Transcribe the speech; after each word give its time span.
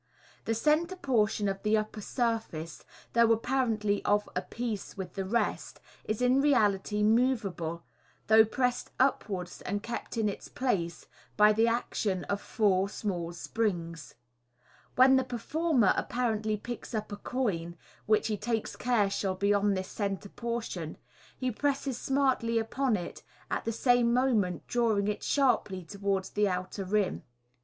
The 0.45 0.55
centre 0.55 0.95
portion 0.95 1.47
of 1.47 1.61
the 1.61 1.77
upper 1.77 2.01
surface, 2.01 2.83
though 3.13 3.31
apparently 3.33 4.03
of 4.03 4.27
a 4.35 4.41
piece 4.41 4.97
with 4.97 5.13
the 5.13 5.25
rest, 5.25 5.79
is 6.05 6.23
in 6.23 6.41
reality 6.41 7.03
moveable, 7.03 7.83
though 8.25 8.43
pressed 8.43 8.89
upwards 8.99 9.61
and 9.61 9.83
kept 9.83 10.17
in 10.17 10.27
its 10.27 10.47
place 10.47 11.05
by 11.37 11.53
the 11.53 11.67
action 11.67 12.23
of 12.23 12.41
four 12.41 12.89
small 12.89 13.31
springs. 13.31 14.15
When 14.95 15.17
the 15.17 15.23
performer 15.23 15.93
apparently 15.95 16.57
picks 16.57 16.95
up 16.95 17.11
a 17.11 17.17
coin 17.17 17.77
(which 18.07 18.25
he 18.25 18.37
takes 18.37 18.75
care 18.75 19.07
shall 19.07 19.35
be 19.35 19.53
on 19.53 19.75
this 19.75 19.89
centre 19.89 20.29
portion), 20.29 20.97
he 21.37 21.51
presses 21.51 21.95
smartly 21.99 22.57
upon 22.57 22.95
it, 22.97 23.21
at 23.51 23.65
the 23.65 23.71
same 23.71 24.11
moment 24.15 24.65
draw 24.65 24.97
ing 24.97 25.07
it 25.07 25.21
sharply 25.21 25.83
towards 25.85 26.31
the 26.31 26.47
outer 26.47 26.85
rim. 26.85 27.21